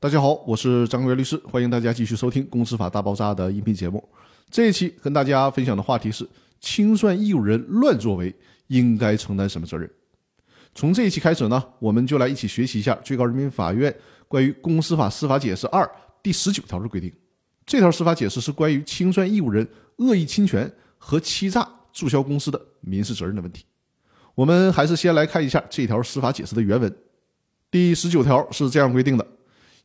[0.00, 4.08] 大家好，我是张国元律师，欢迎大家继续收听《公司法大爆炸》的音频节目。
[4.48, 6.24] 这一期跟大家分享的话题是：
[6.60, 8.32] 清算义务人乱作为
[8.68, 9.90] 应该承担什么责任？
[10.72, 13.92] 从这一期开始呢，我们就来一起学习一下最高人民法院
[14.28, 15.84] 关于《公司法司法解释二》
[16.22, 17.12] 第十九条的规定。
[17.66, 23.64] 这条司法解释是关于清算义务人恶意侵权和欺诈注销公司的民事责任的问题。
[24.36, 26.96] 我们还是先来看一下这条司法解释的原文。
[27.68, 29.26] 第十九条是这样规定的。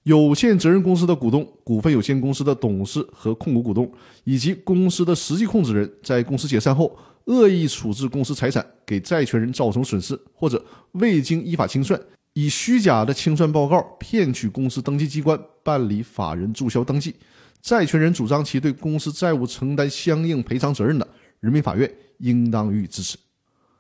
[0.03, 3.89] 有限责任公司的股东、股份有限公司的董事和控股股东，
[4.25, 6.93] 以及公司的实际控制人，在公司解散后
[7.25, 11.97] 恶意处置公司财产，给债权人造成损失，或者未经依法清算，
[12.33, 17.15] 以虚假的清算报告骗取公司登记机关办理法人注销登记，
[17.61, 21.07] 债权人主张其对公司债务承担相应赔偿责任的，
[21.39, 23.17] 人民法院应当予以支持。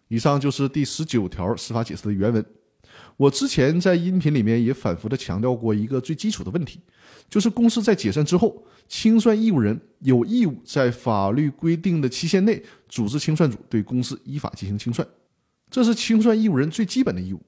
[0.07, 2.45] 以上就是第十九条司法解释的原文。
[3.15, 6.79] 我之前在音频里面也反复的强调过一个最基础的问题，
[7.29, 15.07] 就是公司在解散之后，清算义务人有义务在法律规定的期限内组织清算组对公司依法进行清算，
[15.69, 17.41] 这是清算义务人最基本的义务。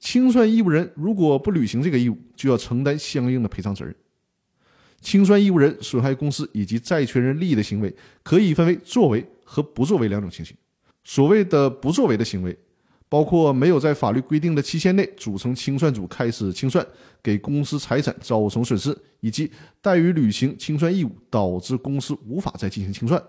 [0.00, 3.94] 清算义务人如果不履行这个义务，就要承担相应的赔偿责任。
[5.00, 10.56] 清算义务人损害公司以及债权人利益的行为，可以分为作为和不作为两种情形。
[11.04, 12.56] 所谓的不作为的行为。
[13.08, 16.86] 包括没有在法律规定的期限内组成清算组开始清算，
[17.22, 19.50] 给公司财产造成损失，以及
[19.82, 23.22] 怠于履行清算义务导致公司无法再进行清算。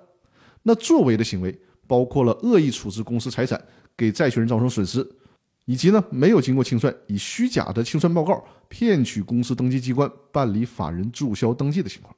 [0.64, 1.58] 那作为的行为
[1.88, 3.62] 包括了恶意处置公司财产，
[3.96, 5.08] 给债权人造成损失，
[5.66, 12.14] 以及呢没有经过清算，以虚假的清算报告骗取公司登记机关办理法人注销登记的情况。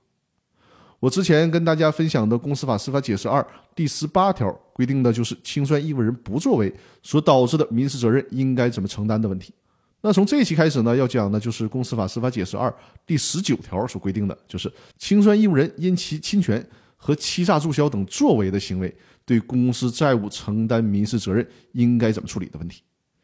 [0.99, 3.41] 我之前跟大家分享的《公司法司法解释二》
[3.75, 4.47] 第十八条
[4.81, 9.53] 规定的就是清算义务人不作为所导致的民事责任应该怎么承担的问题。
[10.01, 12.67] 那从这一期开始呢，要讲的就是《公司法司法解释二》
[13.05, 18.91] 第十九条所规定的就是清算义务人因其侵权和欺诈注销等作为的行为，
[19.23, 22.81] 对公司债务承担民事责任应该怎么处理的问题。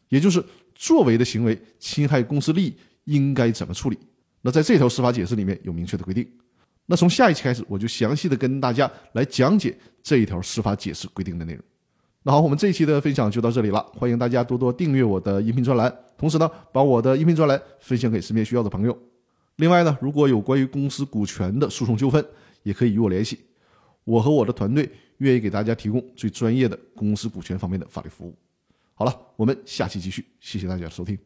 [0.09, 0.43] 也就是
[0.75, 3.97] 作为的行为侵害公司利益应该怎么处理？
[4.43, 6.27] 那在这条司法解释里面有明确的规定。
[6.89, 11.61] 那从下一期开始，我就详细的跟大家来讲解这一条司法解释规定的内容。
[12.23, 18.97] 那好，我们这一期的分享就到这里了，欢迎大家多多订阅我的音频专栏，同时呢，把我的音频专栏分享给身边需要的朋友。
[19.57, 22.25] 另外呢，如果有关于公司股权的诉讼纠纷，
[22.63, 23.39] 也可以与我联系，
[24.05, 28.33] 我和我的团队愿意给大家提供最专业的公司股权方面的法律服务。
[28.93, 31.17] 好了，我们下期继续，谢谢大家收听。